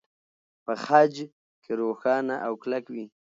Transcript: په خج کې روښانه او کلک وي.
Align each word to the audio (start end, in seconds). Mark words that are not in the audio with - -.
په 0.65 0.73
خج 0.83 1.15
کې 1.63 1.71
روښانه 1.79 2.35
او 2.45 2.53
کلک 2.63 2.85
وي. 2.93 3.05